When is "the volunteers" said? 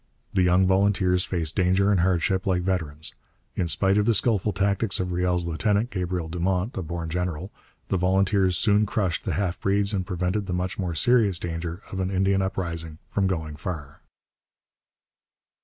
7.89-8.57